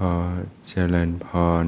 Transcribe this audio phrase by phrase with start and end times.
[0.00, 0.16] ขอ
[0.66, 1.28] เจริญพ
[1.64, 1.66] ร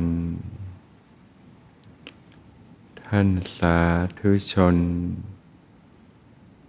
[3.07, 3.79] ท่านสา
[4.19, 4.77] ธุชน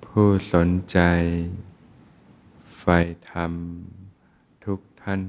[0.05, 0.99] ผู้สนใจ
[2.77, 2.97] ใฝ่
[3.29, 3.53] ธรรม
[4.65, 5.21] ทุกท่าน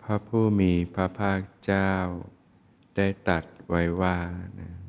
[0.00, 1.92] พระผู้มีพระภาคเจ้า
[2.96, 4.18] ได้ตัดไว้ว่า
[4.60, 4.87] นะ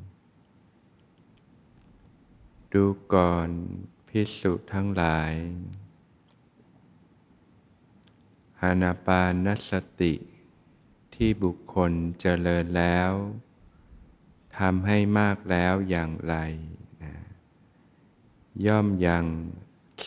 [2.76, 2.84] ดู
[3.14, 3.48] ก่อน
[4.08, 5.32] พิสุทั้งหลาย
[8.62, 10.14] อานาปานสติ
[11.14, 13.12] ที่บุคคลเจริญแล้ว
[14.58, 16.34] ทำให้มากแล้วอย่างไร
[17.02, 17.14] นะ
[18.66, 19.24] ย่อมยัง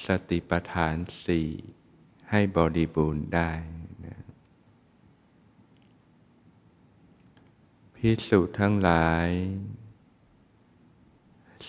[0.06, 1.50] สติปัฏฐานสี่
[2.30, 3.52] ให้บริบูรณ์ได้
[4.06, 4.18] นะ
[7.96, 9.30] พิสุทั้งหลาย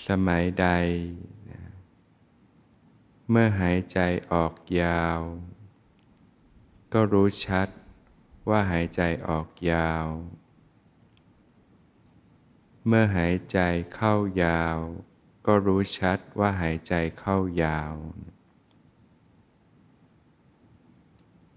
[0.06, 0.66] สมัยใด
[3.30, 3.98] เมื่อหายใจ
[4.32, 5.20] ออกยาว
[6.92, 7.68] ก็รู้ชัด
[8.48, 10.06] ว่าหายใจออกยาว
[12.86, 13.58] เมื่อหายใจ
[13.94, 14.78] เข้ายาว
[15.46, 17.94] ก็รู้ชัดว่าหายใจเข้ายาว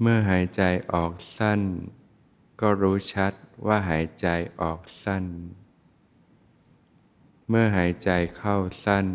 [0.01, 0.61] เมื่อหายใจ
[0.93, 1.61] ออกสั้น
[2.61, 3.33] ก็รู้ชัด
[3.65, 4.27] ว่าหายใจ
[4.61, 5.25] ออกสั้น
[7.49, 9.07] เมื่อหายใจเข้าสั้น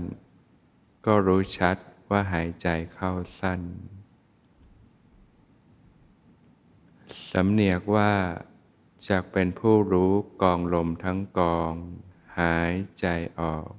[1.06, 1.76] ก็รู้ชัด
[2.10, 3.60] ว่าหายใจเข้าสั้น
[7.30, 8.12] สำเนียกว่า
[9.08, 11.72] จะเป็นผู้รู้กองลมทั้งกอง
[12.40, 13.06] หายใจ
[13.40, 13.70] ออก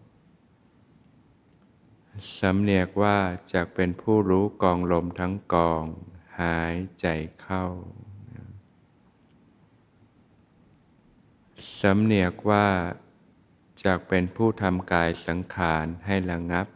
[2.39, 3.17] สำเนียกว่า
[3.53, 5.85] จะเป็นผู้รู้กองลมทั้งกอง
[6.41, 7.07] หายใจ
[7.41, 7.65] เข้า
[11.79, 12.67] สำเนียกว่า
[13.83, 16.67] จากเป็นผู้ทำกายสังขารให้ระงับ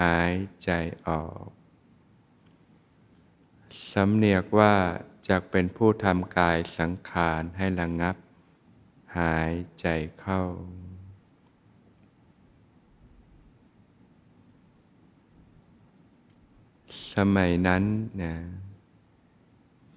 [0.00, 0.32] หาย
[0.64, 0.70] ใจ
[1.08, 1.46] ออก
[3.92, 4.74] สำเนียกว่า
[5.28, 8.16] จากเป็นผู้ทำกายสังขารให้ระงับ
[9.18, 9.86] หายใจ
[10.20, 10.42] เข้า
[17.14, 17.84] สมัยนั้น
[18.22, 18.34] นะ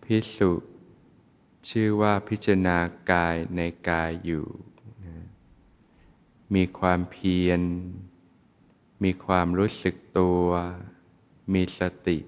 [0.03, 0.51] พิสุ
[1.69, 2.77] ชื่อว่าพิจารณา
[3.11, 4.45] กายในกายอยู่
[6.55, 7.61] มีความเพียร
[9.03, 10.45] มีความรู้สึกตัว
[11.53, 12.19] มีสติ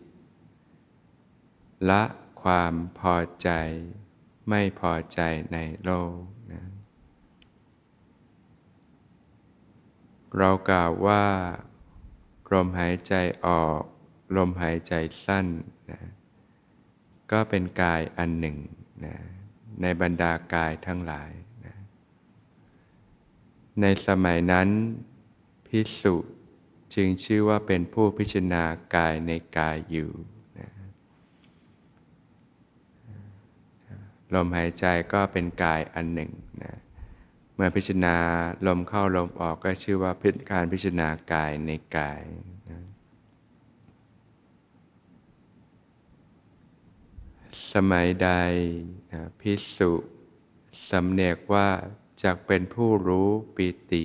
[1.89, 2.03] ละ
[2.41, 3.49] ความพอใจ
[4.49, 5.19] ไม่พอใจ
[5.53, 6.19] ในโลก
[6.53, 6.63] นะ
[10.37, 11.25] เรากล่าวว่า
[12.51, 13.13] ลมหายใจ
[13.45, 13.81] ออก
[14.35, 14.93] ลมหายใจ
[15.25, 15.47] สั้น
[15.91, 16.01] นะ
[17.31, 18.57] ก็เป็นกายอันหนึ่ง
[19.05, 19.15] นะ
[19.81, 21.31] ในบรรดากายทั้งหลาย
[23.81, 24.67] ในสมัยนั้น
[25.67, 26.15] พิสุ
[26.93, 28.63] จึงชื่อว่าเป็นผู้พิจารณา
[28.95, 30.11] กายในกายอยู่
[30.59, 30.69] นะ
[34.33, 36.31] ลมหายใจก็เป็นกายอันหนึ่ง
[36.63, 36.73] นะ
[37.55, 38.15] เมื่อพิจารณา
[38.67, 42.23] ลมเข้าลมออกก็ชื่อว่าพิการพิจารณากายในกาย
[42.69, 42.79] นะ
[47.73, 48.29] สมัยใด
[49.11, 49.91] นะพิสุ
[50.89, 51.69] สำเนียกว่า
[52.25, 54.03] จักเป็นผู้รู้ปิติ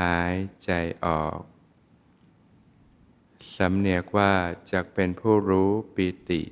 [0.00, 0.70] หายใจ
[1.06, 1.40] ออก
[3.56, 4.32] สำเนียกว่า
[4.72, 6.42] จักเป็นผู้รู้ปิติ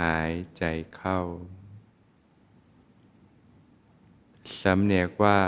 [0.00, 0.64] หายใจ
[0.96, 1.20] เข้า
[4.60, 5.40] สำเนียกว่า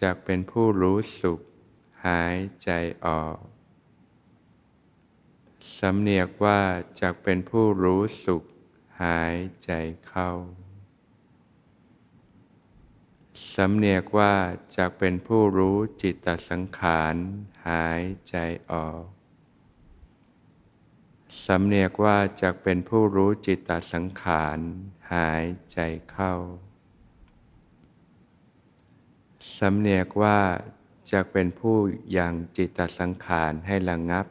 [0.00, 1.40] จักเป็นผู้รู้สุข
[2.06, 2.70] หายใจ
[3.06, 3.38] ออก
[5.78, 6.60] สำเนียกว่า
[7.00, 8.42] จักเป็นผู้รู้สุข
[9.02, 9.70] หายใจ
[10.06, 10.30] เข้า
[13.54, 14.34] สำเนียกว่า
[14.76, 17.14] จะเป็นผู้รู้จิตตสังขาร
[17.68, 18.36] หายใจ
[18.72, 19.04] ออก
[21.44, 24.58] สำเนียกว่าจะเป็นผู้รู้จิตตสังขาร
[25.12, 25.78] หายใจ
[26.10, 26.34] เข้า
[29.58, 30.38] สำเนียกว่า
[31.12, 31.76] จะเป็นผู้
[32.16, 34.26] ยังจิตตสังขารให้ระงับ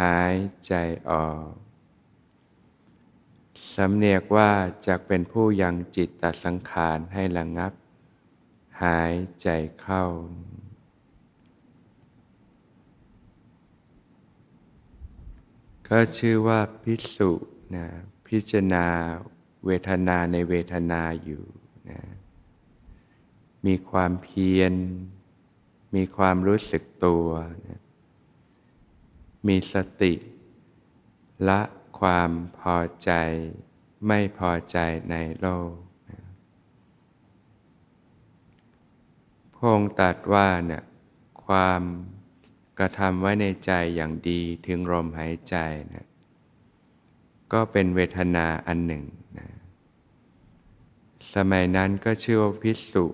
[0.00, 0.34] หาย
[0.66, 0.74] ใจ
[1.10, 1.46] ออก
[3.74, 4.50] สำเนียกว่า
[4.86, 7.72] จะเป็นผู้ยังจิตตสังขารให้ระงับ
[8.82, 9.48] หายใจ
[9.80, 10.04] เข้า
[15.88, 17.32] ก็ชื่อว่าพิสุ
[17.74, 17.86] นะ
[18.26, 18.86] พิจารณา
[19.66, 21.44] เวทนาในเวทนาอยู่
[21.90, 22.00] นะ
[23.66, 24.72] มีความเพียร
[25.94, 27.26] มีความรู้สึกตัว
[27.66, 27.80] นะ
[29.46, 30.14] มีสติ
[31.48, 31.60] ละ
[31.98, 33.10] ความพอใจ
[34.06, 34.78] ไม่พอใจ
[35.10, 35.85] ในโลก
[39.58, 40.82] พงตัดว่าเนี่ย
[41.44, 41.82] ความ
[42.78, 45.56] กระทำไว้ในใจอย่างดีถึงลมหายใจ
[45.94, 46.06] นะ
[47.52, 49.04] ก็เป็นเวทนาอันหนึ่ง
[49.38, 49.48] นะ
[51.34, 53.06] สมัยนั้นก็ชื่อว่าพิสุ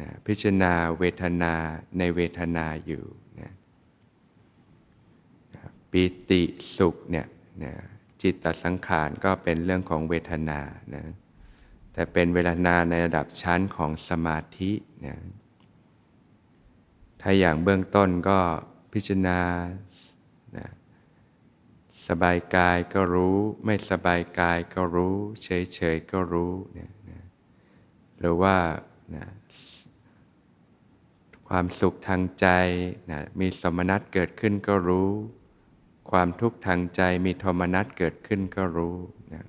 [0.00, 1.54] นะพิจารณาเวทนา
[1.98, 3.04] ในเวทนาอยู่
[3.40, 3.50] นะ
[5.90, 6.42] ปิติ
[6.76, 7.26] สุขเนี่ย
[7.64, 7.74] นะ
[8.22, 10.60] จิตตสังขารก็เป็นเรื่องของเวทนา
[10.94, 11.04] นะ
[11.92, 14.72] แต่เป็นเวทนาในระดับชั้นของสมาธิ
[15.06, 15.16] นะ
[17.20, 18.38] ถ้าอย่างเบื้องต้นก็
[18.92, 19.40] พิจารณา
[20.56, 20.68] นะ
[22.08, 27.22] สบายกายก็รู้ ไม่สบายกายก็รู้ เฉยๆก็รู้เนี่ยนะ
[28.18, 28.56] หรือว่า
[29.16, 29.26] นะ
[31.48, 32.46] ความสุขทางใจ
[33.10, 35.10] นะมีสมนัตเกิดขึ้นก็รู้
[36.10, 38.96] ความทุกข์ทางใจมีโทมนัสเกิดขึ้นก็รู้
[39.34, 39.44] นะ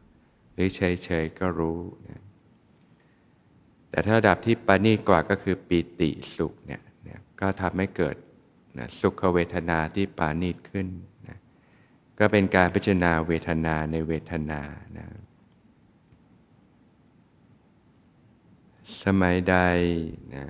[0.54, 1.80] หรือเฉยๆก็รู้
[2.10, 2.22] นะ
[3.90, 6.82] แต่ถ้าระดับที่ปานีกว่าก็คือปีติสุขเนี่ย
[7.42, 8.16] ก็ทำให้เกิด
[8.78, 10.88] นะสุขเวทนาที่ปานีตขึ้น
[11.28, 11.38] นะ
[12.20, 14.62] ก็เป็นการพิจารณาเวทนาในเวทนา
[14.98, 15.08] นะ
[19.04, 19.56] สมัยใด
[20.36, 20.46] นะ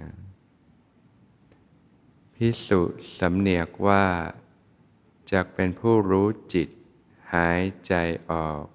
[2.36, 2.82] พิสุ
[3.20, 4.06] สำเนียกว่า
[5.32, 6.70] จะเป็นผู้รู้จิต
[7.34, 7.94] หายใจ
[8.32, 8.66] ออก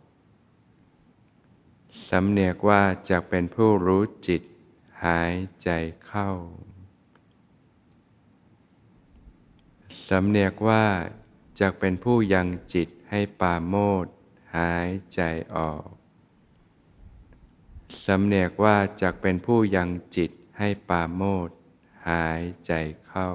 [2.09, 4.43] สำเนียกว่าจะเป็นผู้รู้จิต
[5.05, 5.71] หายใจ
[6.07, 6.31] เข้า
[10.04, 10.85] สำเนียกว่า
[11.61, 13.75] จะเป็นผู้ยังจิตให้ปาโม
[14.05, 14.07] ด
[14.57, 15.21] หายใจ
[15.57, 15.87] ออก
[18.05, 21.51] สำเนียกว่าจะเป็นผู้ยังจิตให้ปาโมด
[22.09, 22.73] หายใจ
[23.07, 23.31] เข้า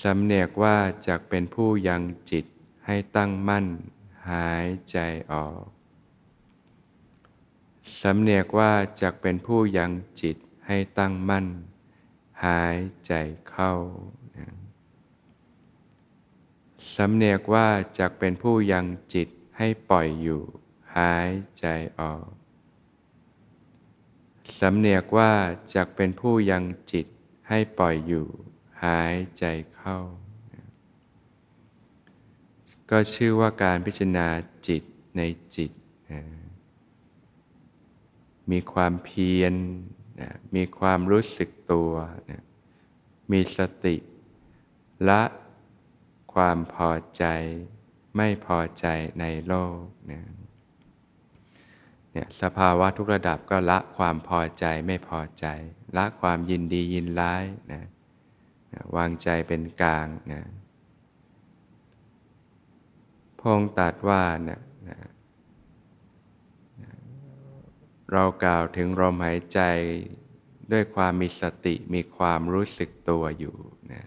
[0.00, 2.46] สำเนียกว่าจะเป็นผู้ยังจิต
[2.86, 3.66] ให้ตั้งมั่น
[4.30, 4.98] หายใจ
[5.32, 5.64] ออก
[8.00, 9.90] สำเนียกว่าจะเป็นผู้ยัง
[10.20, 10.36] จิต
[10.66, 11.46] ให้ตั้งมั่น
[12.44, 13.12] หายใจ
[13.48, 13.72] เข้า
[16.94, 17.68] สำเนียกว่า
[17.98, 19.28] จะเป็นผู้ยังจิต
[19.58, 20.42] ให้ปล่อยอยู่
[20.96, 21.66] หายใจ
[22.00, 22.26] ออก
[24.60, 25.32] สำเนียกว่า
[25.74, 27.06] จะเป็นผู้ยังจิต
[27.48, 28.26] ให้ปล่อยอยู่
[28.84, 29.44] หายใจ
[29.74, 29.98] เข้า
[32.90, 34.28] ก็ชื่อว่าการพิจารณา
[34.68, 34.82] จิต
[35.16, 35.22] ใน
[35.56, 35.70] จิต
[38.50, 39.54] มีความเพียร
[40.20, 41.92] นะมีความรู้สึกตัว
[42.30, 42.42] นะ
[43.32, 43.96] มีสติ
[45.08, 45.22] ละ
[46.34, 47.24] ความพอใจ
[48.16, 48.86] ไม่พอใจ
[49.20, 50.20] ในโลกนะ
[52.12, 55.46] เนี่ยสภาวะทุกระดับก็ละความพอใจไม่พอใจ
[55.96, 57.82] ละความยินดียินร้ายนะ
[58.72, 60.42] นะวางใจเป็นกลางนะ
[63.40, 64.98] พงตัดว่านะนะ
[68.12, 69.60] เรากล่าวถึงลมหายใจ
[70.72, 73.56] ด้วยความมีสติมีความรู้สึกตัวอยู่
[73.92, 74.04] นะ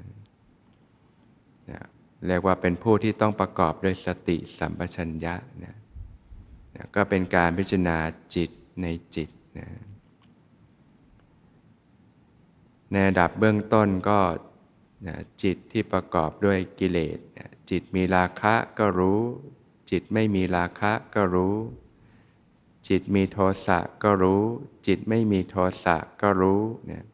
[1.72, 1.82] นะ
[2.28, 5.76] เรียกว่าเป็นผู้ที่ต้องประกอบด้วยสติสัมปชัญญะนะ
[6.76, 7.98] นะก็เป็นการพิจารณา
[8.36, 8.50] จิต
[8.82, 9.30] ในจิต
[9.60, 9.68] นะ
[12.92, 14.20] ในระดับเบื้องต้นก็
[15.08, 19.22] นะจิตที่ประกอบด้วยกิเลสนะจิตมีราคะก็รู้
[19.92, 21.56] จิตไม่มีราคะก็รู้
[22.88, 24.44] จิตมีโทสะก็รู้
[24.88, 26.62] จิตไม่มีโทสะก็รู้
[26.92, 27.06] นะ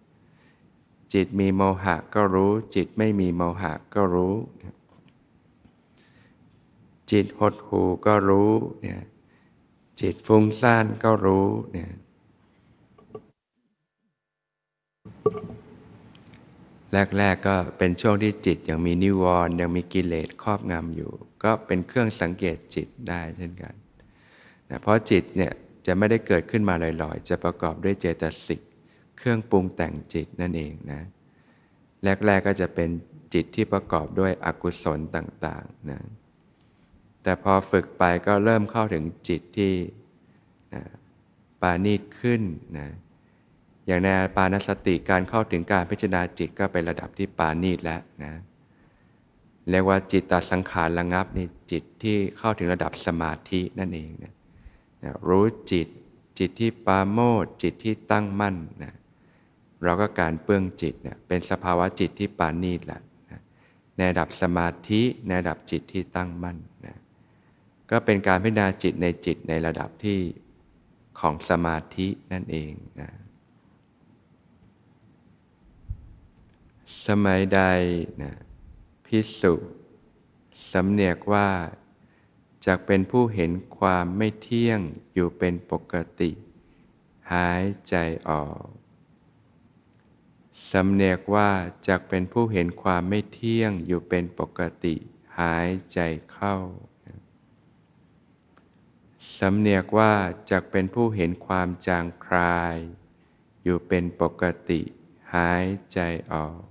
[1.14, 4.36] จิตมีโมหะก็รู้ จิตไม่มีโมหะก็รู้
[7.12, 8.52] จิตหดหูก็รู้
[8.82, 9.02] เนี่ย
[10.02, 11.92] จิตฟุ้งซ่านก็รู้เนี่ย
[17.18, 21.12] แรก ๆ ก็เป็นช่วงที่จิตยังมีนิวรณ์ยังมีกิเลสครอบงำอยู่
[21.44, 23.74] ก็เป็นเครื่องสังเกตจิตได้เช่นกัน
[24.72, 25.52] นะเพราะจิตเนี่ย
[25.86, 28.62] จะไม่ได้เกิดขึ้นมาลอยๆ จะประกอบด้วยเจตสิก
[29.18, 31.02] เครื่องปรุงแต่งจิตนั่นเองนะ
[32.04, 32.90] แรกๆก็จะเป็น
[33.34, 36.00] จิตที่ประกอบด้วยอกุศลต่างๆนะ
[37.24, 39.74] แต่พอฝึกไปก็เริ่มเข้าถึงจิตที่
[40.74, 40.84] นะ
[41.62, 42.42] ปานีตขึ้น
[42.78, 42.88] นะ
[43.88, 48.34] อย่างในปานสติการเข้าถึงการพิจารณาจิตก็เป็นระดับที่ปานีตแล้วนะ
[49.70, 54.34] เรียกว่าจิตตสังขารระงับนี่จิตที่เข้าถึงระดับสมาธินั่นเองนะ
[55.04, 55.88] นะรู้จิต
[56.40, 58.94] จิตที่ปาโมดจิตที่ตั้งมั่นนะ
[59.84, 63.42] เราก็การเปื้องจิตเนี่ยเป็นสภาวะจิตที่ปานีตแหล้วนะ
[63.98, 66.98] ในระดับสมาธิในระดับจิตที่ตั้งมั่นนะ
[67.92, 70.20] ก็เป็นการพิจารณาจิตในจิตในระดับที่
[71.20, 73.10] ของสมาธินั่นเองนะ
[77.08, 77.62] สมัยใด
[78.22, 78.34] นะ
[79.06, 79.54] พิสุ
[80.72, 81.48] สำเนียกว่า
[82.66, 84.80] จะเป็นผู้เห็นความไม่เที่ยง
[85.14, 86.32] อยู่เป็นปกติ
[87.34, 87.96] หายใจ
[88.30, 88.66] ออก
[90.72, 91.52] สำเนียกว่า
[91.88, 94.96] จักเป็นผู้เห็นความไม่เที่ยงอยู่เป็นปกติ
[95.40, 96.00] หายใจ
[96.32, 96.58] เข้า
[99.38, 100.14] สำเนียกว่า
[100.50, 102.78] จักเป็นผู้เห็นความจางคลาย
[103.64, 104.82] อยู่เป็นปกติ
[105.36, 106.00] หายใจ
[106.34, 106.62] ออก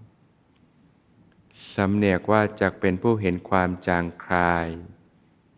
[1.75, 4.69] สำเนียกว่าจักเป็นผู้เห็นความจางคลาย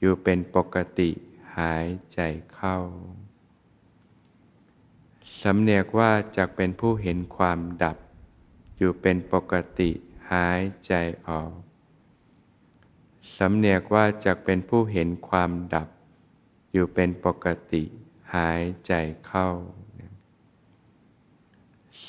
[0.05, 1.11] อยู่เป็นปกติ
[1.59, 2.21] หายใจ
[2.55, 2.79] เข้า
[5.41, 7.97] สำเนียกว่าจักเป็นผู้เห็นความดับ
[8.77, 9.91] อยู่เป็นปกติ
[10.33, 10.93] หายใจ
[11.29, 11.53] ออก
[13.37, 15.89] สำเนียกว่าจักเป็นผู้เห็นความดับ
[16.73, 17.85] อยู่เป็นปกติ
[18.35, 18.93] หายใจ
[19.27, 19.49] เข้า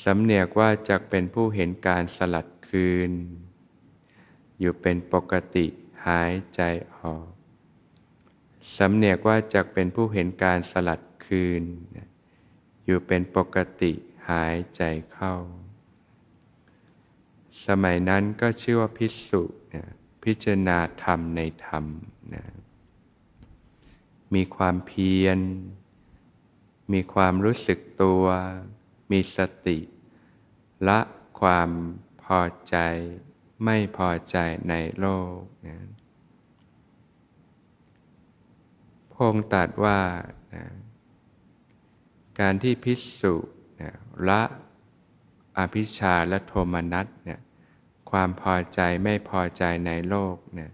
[0.02, 3.12] สำเนียกว่าจักเป็นผู้เห็นการสลัดคืน
[4.58, 5.66] อยู่เป็นปกติ
[6.06, 6.60] หายใจ
[6.98, 7.33] ออก
[8.76, 11.64] สำเนียกว่าจักเป็นผู้เห็นการสลัดคืน
[12.84, 13.92] อยู่เป็นปกติ
[14.28, 15.34] หายใจเข้า
[17.66, 19.42] สมัยนั้นก็ชื่อว่าพิสุ
[19.74, 19.84] นะ
[20.24, 21.84] พิจารณาธรรมในธรรม
[22.34, 22.44] นะ
[24.34, 25.38] มีความเพียร
[26.92, 28.24] มีความรู้สึกตัว
[29.10, 29.78] มีสติ
[30.88, 31.00] ละ
[31.40, 31.70] ความ
[32.22, 32.76] พอใจ
[33.64, 34.36] ไม่พอใจ
[34.68, 35.06] ในโล
[35.36, 35.76] กนะ
[39.16, 39.98] พงตัดว่า
[40.54, 40.64] นะ
[42.40, 43.34] การที่พิสุ
[43.80, 43.92] นะ
[44.28, 44.42] ละ
[45.58, 47.40] อภิชาและโทมนัสเนี่ย
[48.10, 50.70] ความพอใจไม่พอใจในโลกเนี่ย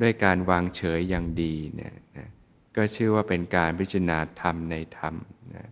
[0.00, 2.28] ด้วยการวางเฉยอย่างดีเนี่ยนะ
[2.76, 5.14] ก็ชื่อว่าเป็นการพิจารณาธรรมในธรรม
[5.56, 5.66] นะ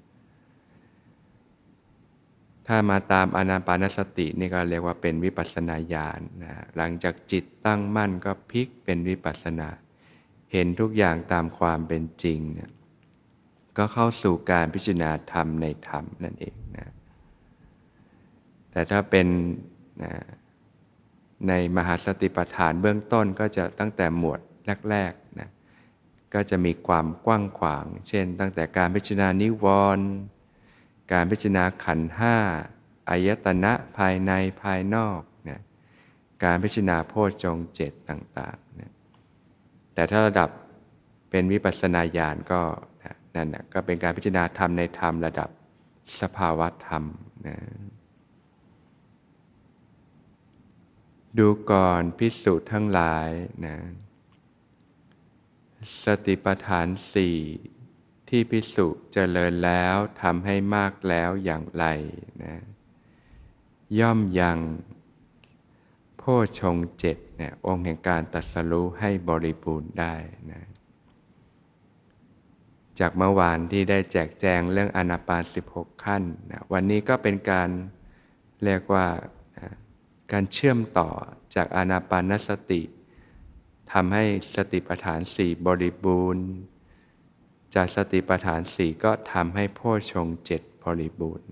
[2.67, 9.69] ถ้ามาตามอนาปานสตินี่ก็เรียกว่าเป็นวิปัสสนาญาณนะหลังจากจิตตั้งมั่นก็พลิกเป็นวิปัสนา
[10.53, 12.71] เห็นทุกอย่างตามความเป็นจริงเนี่ย
[13.77, 16.93] ก็เข้าสู่การพิจารณาธรรมในธรรมนั่นเองนะ
[18.71, 19.27] แต่ถ้าเป็น
[20.03, 20.15] นะ
[21.49, 24.41] ในมหาสติปัฏฐานเบื้องต้นก็จะตั้งแต่หมวด
[24.91, 25.49] แรกๆนะ
[26.35, 30.09] ก็จะมีความกว้างขวาง เช่น ตั้งแต่การพิจารณานิวรณ์
[31.13, 32.37] การพิจารณาขันห้า
[33.09, 35.61] อายตนะภายในภายนอกนะ
[36.45, 38.93] การพิจารณาโพชฌงเจ็ดต่างๆนะ
[39.97, 40.51] แต่ถ้าระดับ
[41.31, 42.61] เป็นวิปัสสนาญาณก็
[43.37, 45.51] นั่นนะก็เป็นการพิจารณาธรรมในธรรมระดับ
[46.21, 47.05] สภาวะธรรม
[47.47, 47.57] นะ
[51.39, 53.29] ดูก่อนพิสูจน์ทั้งหลาย
[53.67, 53.77] นะ
[56.05, 57.39] สติปัฏฐานสี่
[58.29, 61.85] ที่พิสุเจริญแล้วทำให้มากแล้วอย่างไร
[62.45, 62.57] นะ
[63.99, 64.59] ย่อมยัง
[66.61, 70.15] ชงเจ็ดเนี่ยองค์แห่งการตัดสรู้ให้บริบูรณ์ได้
[70.53, 70.63] นะ
[73.01, 75.43] จากเมื่อวานที่ได้แจกแจงเรื่องอนาปาน
[75.73, 77.69] 16 ขั้นนะวันนี้ก็เป็นการ
[78.65, 79.07] เรียกว่า
[80.33, 81.11] การเชื่อมต่อ
[81.55, 82.83] จากอนาปานสติ
[83.93, 84.25] ทำให้
[84.57, 86.47] สติปัฏฐานสี่บริบูรณ์
[87.75, 89.81] จากสติปัฏฐานสี่ก็ทำให้โพ
[90.13, 91.51] ชงเจ็ดบริบูรณ์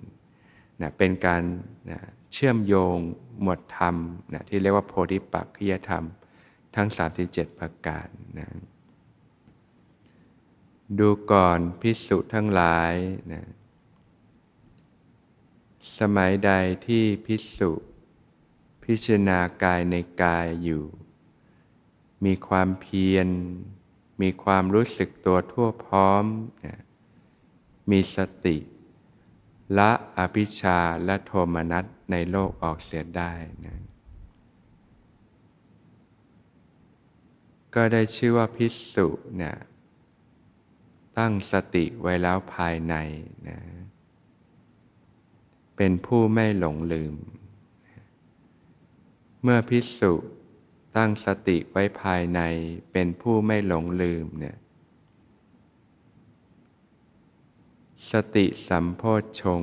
[0.80, 1.42] นะเป็นการ
[1.90, 2.00] นะ
[2.32, 2.98] เชื่อมโยง
[3.40, 3.96] หมวดธรรม
[4.32, 6.04] นะที่เรียกว่าโพธิปักขิยธรรม
[6.74, 6.88] ทั้ง
[7.24, 8.48] 37 ประการนะ
[10.98, 12.94] ดูก่อนพิสุทั้งหลาย
[13.32, 13.44] นะ
[15.98, 16.50] สมัยใด
[16.86, 17.72] ที่พิสุ
[18.84, 20.84] พิจารณากายในกายอยู่
[22.24, 23.28] มีความเพียร
[24.22, 26.24] มีความรู้สึกตัวทั่วพร้อม
[27.90, 28.56] มีสติ
[29.78, 33.32] ละอภิชาและโทมนัส ในโลกออกเสียได้
[33.66, 33.78] นะ
[37.74, 39.56] ก็ได้ชื่อว่าพิสุเนี่ย
[41.18, 42.94] ตั้งสติไว้แล้วภายใน
[43.48, 43.58] นะ
[45.76, 47.14] เป็นผู้ไม่หลงลืม
[49.42, 50.12] เมื่อพิสุ
[50.96, 52.40] ตั้งสติไว้ภายใน
[52.92, 54.56] เป็นผู้ไม่หลงลืมเนี่ย
[58.10, 59.62] สติสัมโพชฌง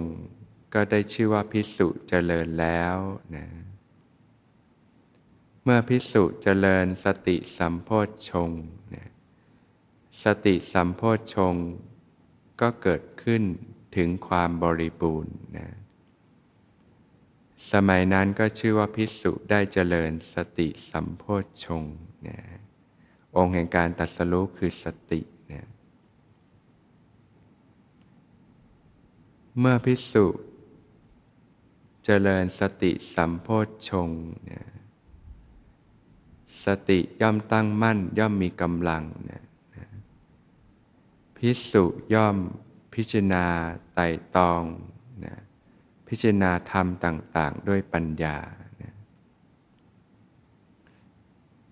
[0.73, 2.97] ก็ได้ชื่อว่าพิสุเจริญแล้ว
[3.35, 3.45] นะ
[5.63, 8.51] เมื่อพิสุเจริญสติสัมโพชฌง
[8.95, 9.09] นะ
[10.23, 11.55] สติสัมโพชฌง
[12.61, 13.43] ก็เกิดขึ้น
[13.95, 15.67] ถึงความบริบูรณ์นะ
[17.71, 21.83] สมัยนั้นก็ชื่อว่าพิสุได้เจริญสติสัมโพชฌง
[22.27, 22.39] นะ
[23.37, 25.67] องค์แห่งการตัดสรู้คือสตินะ
[29.59, 30.25] เมื่อพิสุ
[32.05, 34.09] เจริญสติสัมโพชฌง
[34.49, 34.61] นะ
[36.65, 39.43] สติย่อมตั้งมั่นย่อมมีกำลังนะ
[39.75, 39.85] นะ
[41.37, 42.37] พิสุย่อม
[42.93, 43.45] พิจารณา
[43.93, 44.63] ไต่ตอง
[45.25, 45.35] นะ
[46.07, 48.37] พิจารณาธรรมต่าง ๆ ด้วยปัญญา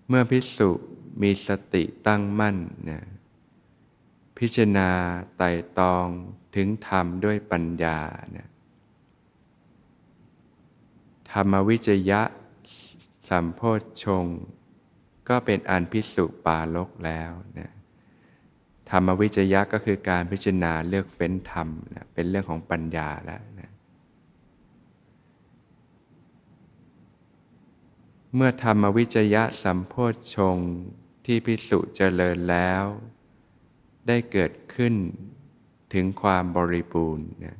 [0.08, 0.70] เมื่อพิสุ
[1.22, 2.56] มีสติตั้งมั่น
[2.90, 3.00] นะ
[4.38, 4.90] พิจารณา
[5.36, 6.06] ไต่ตอง
[6.54, 7.98] ถึงธรรมด้วยปัญญา
[8.36, 8.49] นะ
[11.32, 12.20] ธรรมวิจยะ
[13.28, 14.26] สัมโพชฌง
[15.28, 17.70] ก็เป็นอันพิสุปาลกแล้วนะ
[18.90, 23.70] ธรรมวิจยะก็คือการพิจารณาเลือกเฟ้นธรรมนะเป็นเรื่องของปัญญาแล้วนะ
[28.34, 30.56] เมื่อธรรมวิจยะสัมโพชฌง
[31.24, 32.84] ที่พิสุเจริญแล้ว
[34.06, 34.94] ได้เกิดขึ้น
[35.94, 37.58] ถึงความบริบูรณ์นะ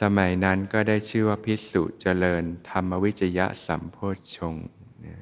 [0.00, 4.56] สมัยนั้นก็ได้ชื่อว่าพิสุเจริญ ธรรมวิจยะสัมโพชฌง
[5.04, 5.16] นะ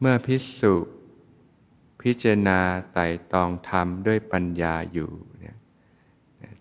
[0.00, 0.74] เมื่อพิสุ
[2.02, 2.60] พิจารณา
[2.92, 5.56] ไต่ตองธรรมด้วยปัญญาอยู่เนี่ย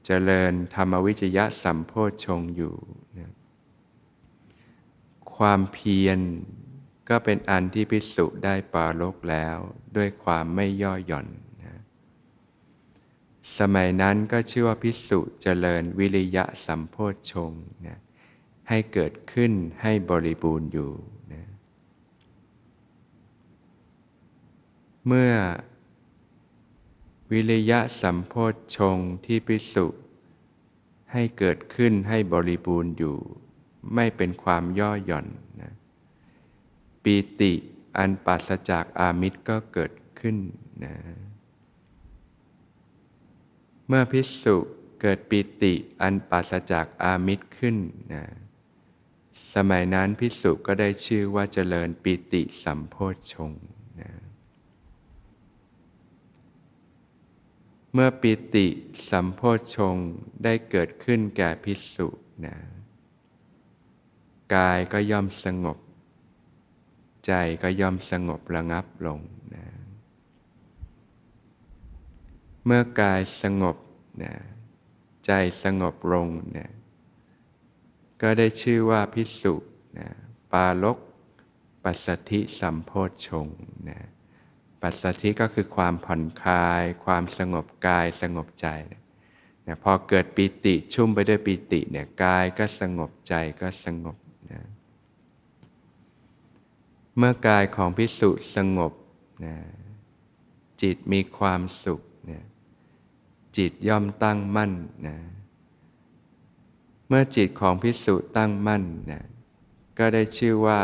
[0.05, 2.75] เจริญธรรมวิจยะสัมโพชฌงอยู่
[3.17, 3.31] นี่ย
[5.35, 6.19] ความเพียร
[7.09, 9.57] ก็เป็นอันที่พิสุได้ปาลกแล้ว
[9.95, 11.27] ด้วยความไม่ย่อหย่อน
[13.57, 17.51] สมัยนั้นก็ชื่อว่าพิสุเจริญวิริยะสัมโพชฌง
[17.85, 17.99] นะ
[18.69, 19.51] ให้เกิดขึ้น
[19.81, 20.91] ให้บริบูรณ์อยู่
[21.33, 21.43] นะ
[25.07, 25.33] เมื่อ
[27.31, 29.87] วิริยะสัมโพชฌงที่พิสุ
[31.11, 33.17] ให้เกิดขึ้นให้บริบูรณ์อยู่
[33.95, 35.27] ไม่เป็นความย่อหย่อน
[35.61, 35.73] นะ
[37.03, 37.53] ปีติ
[37.97, 40.37] อันปัสจากอามิตรก็เกิดขึ้น
[40.83, 40.93] นะ
[43.87, 44.57] เมื่อพิสุ
[45.01, 47.77] เกิดปิติอันปัสจากอามิตรขึ้น
[48.13, 48.23] นะ
[49.53, 53.51] สมัยนั้นพิสุก็ได้ชื่อว่าเจริญปิติสัมโพชฌง
[54.01, 54.11] นะ
[57.93, 58.67] เมื่อปิติ
[59.09, 59.95] สัมโพชฌง
[60.43, 62.07] ได้เกิดขึ้นแก่พิสุ
[62.45, 62.55] นะ
[64.55, 65.77] กายก็ย่อมสงบ
[67.25, 67.31] ใจ
[67.63, 69.19] ก็ย่อมสงบระงับลง
[69.55, 69.65] นะ
[72.69, 73.77] เมื่อกายสงบ
[74.23, 74.33] นะ
[75.25, 75.31] ใจ
[75.63, 76.27] สงบลง
[76.57, 76.71] นะ
[78.21, 79.55] ก็ได้ชื่อว่าพิสุ
[79.97, 80.07] นะ
[80.51, 80.97] ปาลก
[81.83, 83.47] ปัสสธิสัมโพชฌง
[83.89, 83.99] นะ
[84.81, 88.67] ปัสสธิก็คือความผ่อนคลาย ความสงบกายสงบใจ
[89.67, 94.17] นะพอเกิดปิติชุ่มไปด้วยปิติเนี่ยกายก็สงบใจก็สงบ
[94.51, 94.61] นะ
[97.17, 98.93] เมื่อกายของพิสุสงบ
[99.45, 99.55] นะ
[100.81, 102.01] จิตมีความสุข
[103.57, 104.73] จิตย่อมตั้งมั่น
[105.07, 105.17] นะ
[107.07, 109.23] เมื่อจิตของพิสุตั้งมั่นนะ
[109.97, 110.79] ก็ได้ชื่อว่า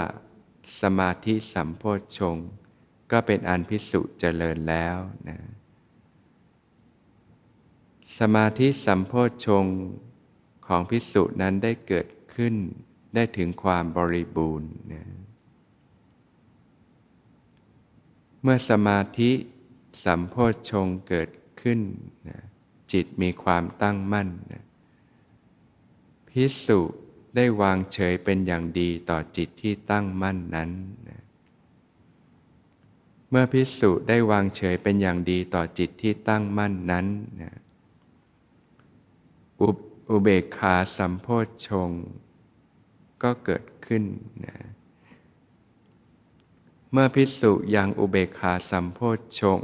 [0.81, 2.37] สมาธิสัมโพชฌง
[3.11, 4.97] ก็เป็นอันพิสุเจริญแล้ว
[5.29, 5.37] นะ
[8.19, 9.65] สมาธิสัมโพชฌง
[10.67, 12.55] ของพิสุนั้นได้เกิดขึ้น
[13.15, 15.03] ได้ถึงความบริบูรณ์นะ
[18.41, 19.31] เมื่อสมาธิ
[20.05, 21.29] สัมโพชฌงเกิด
[21.61, 21.79] ขึ้น
[22.29, 22.39] นะ
[22.91, 24.63] จิตมีความตั้งมั่นนะ
[26.29, 26.79] พิสุ
[27.35, 30.69] ได้วางเฉยเป็นอย่างดีต่อจิตที่ตั้งมั่นนั้น
[31.09, 31.21] นะ
[33.29, 37.05] เมื่อพิสุได้วางเฉยเป็นอย่างดีต่อจิตที่ตั้งมั่นนั้น
[37.41, 37.53] นะ
[40.09, 41.91] อุเบกขาสัมโพชฌง
[43.23, 44.03] ก็เกิดขึ้น
[44.45, 44.57] นะ
[46.91, 49.61] เมื่อพิสุยังอุเบกขาสัมโพชฌง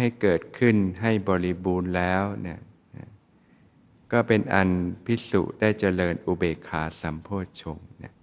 [0.00, 2.60] ให้เกิดขึ้นให้บริบูรณ์แล้วเนี่ย
[4.12, 4.68] ก็เป็นอัน
[5.04, 8.14] พิสุได้เจริญอุเบกขาสัมโพชฌงเนี่ย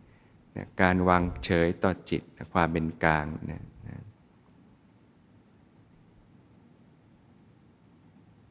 [0.82, 2.22] การวางเฉยต่อจิต
[2.54, 3.64] ความเป็นกลางเนี่ย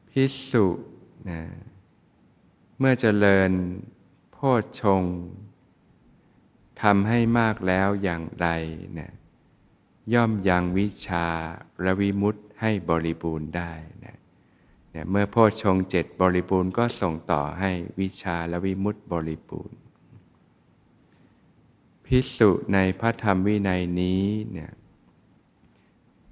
[0.09, 0.65] พิสุ
[1.29, 1.41] นะ
[2.79, 3.51] เมื่อเจริญ
[4.31, 5.03] โพชฌง
[6.81, 8.47] ทำให้มากแล้วอย่างไร
[8.99, 9.11] นะ
[10.13, 11.27] ย่อมยังวิชา
[11.85, 13.71] ระวิมุต ให้บริบูรณ์ได้
[14.05, 14.17] นะ
[14.91, 19.79] เนี่ยเมื่อโพชงเจ็ดบริบูรณ์ก็ส่งต่อให้วิชาและวิมุตติบริบูรณ์
[22.05, 24.71] พิสุในพระธรรมวินัยนี้เนี่ย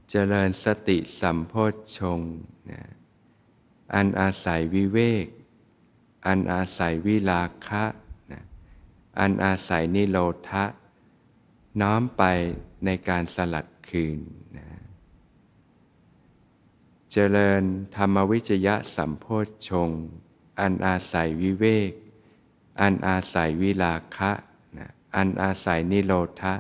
[0.10, 1.54] เจริญสติสัมโพ
[1.98, 2.20] ชง
[2.72, 2.82] นะ
[3.96, 5.26] อันอาศัยวิเวก
[6.28, 7.86] อันอาศัยวิลาคะ
[8.32, 8.44] นะ
[9.20, 10.18] อันอาศัยนิโร
[10.50, 10.66] ธะ
[11.82, 12.24] น้อมไป
[12.86, 14.20] ในการสลัดคืน
[14.58, 14.75] นะ
[17.18, 17.64] เจริญ
[17.96, 19.90] ธรรมวิจยะสัมโพชฌง
[20.60, 21.92] อันอาศัยวิเวก
[22.82, 24.32] อันอาศัยวิลาคะ
[24.78, 26.54] นะอันอาศัยนิโรธะ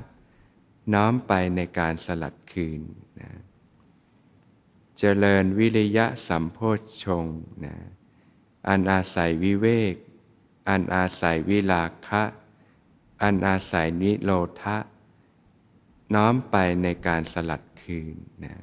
[0.93, 2.81] น้อมไปในการสลัดคืน
[3.19, 3.31] นะ
[4.97, 7.75] เจริญวิริยะสัมโพชฌงค์นะ
[8.67, 9.95] อันอาศัยวิเวก
[10.69, 12.23] อันอาศัยวิลาคะ
[13.23, 14.77] อันอาศัยนิโรธะ
[16.13, 18.55] น้อมไปในการสลัดคืนนะ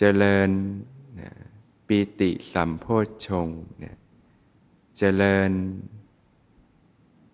[0.00, 0.50] เจริญ
[1.20, 1.30] นะ
[1.86, 3.96] ปีติสัมโพชฌงค์นะ
[4.98, 5.50] เจริญ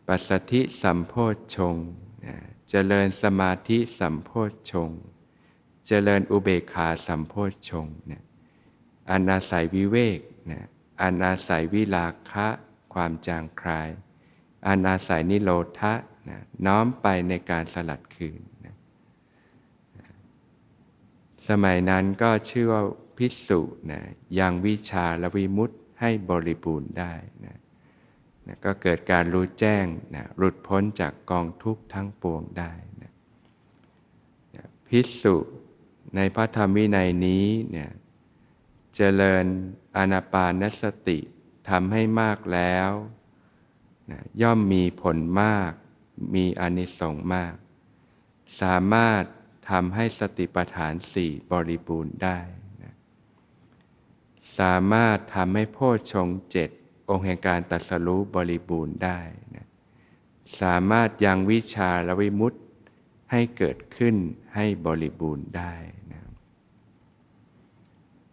[0.07, 1.87] ปัสสธิสัมโพชฌงค์
[2.27, 2.37] นะ
[2.71, 5.01] เจริญสมาธิสัมโพชฌงค์
[5.87, 8.23] เจริญอุเบกขาสัมโพชฌงค์นะ
[9.11, 10.61] อันอาศัยวิเวกนะ
[11.03, 12.49] อันอาศัยวิลาคะ
[12.95, 13.89] ความจางคลาย
[14.67, 15.95] อันอาศัยนิโรธะ
[16.29, 18.41] นะน้อมไปในการสลัดคืน
[21.49, 22.83] สมัยนั้นก็ชื่อว่า
[23.17, 24.03] พิสุนะ
[24.39, 27.59] ยังวิชาและวิมุตให้บริบูรณ์ได้นะ
[28.47, 33.13] นะก็เกิดการรู้แจ้งนะหลุดพ้นจากกองทุกข์ทั้งปวงได้นะ
[34.57, 35.37] นะพิสุ
[36.17, 37.91] ในพระธรรมวินัยนี้เนี่ย
[38.95, 39.47] เจริญ
[39.97, 41.19] อานาปานสติ
[41.69, 42.91] ทำให้มากแล้ว
[44.11, 45.73] นะย่อมมีผลมาก
[46.35, 47.55] มีอานิสงส์มาก
[48.61, 49.25] สามารถ
[49.71, 52.39] ทำให้สติปัฏฐานสี่บริบูรณ์ได้
[52.83, 52.95] นะ
[54.59, 56.71] สามารถทำให้โพชฌงเจ็ด
[57.11, 59.21] องค์แห่งการตัดสรู้บริบูรณ์ได้
[59.57, 59.67] นะ
[60.61, 62.59] สามารถยังวิชาและวิมุตติ
[63.31, 64.17] ให้เกิดขึ้น
[64.55, 65.75] ให้บริบูรณ์ได้